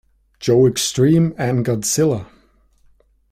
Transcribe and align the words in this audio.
Joe 0.39 0.65
Extreme 0.65 1.35
and 1.37 1.63
Godzilla. 1.63 2.25